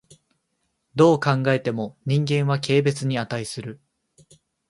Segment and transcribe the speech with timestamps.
[0.95, 3.79] どう考えても人間は軽蔑に価する。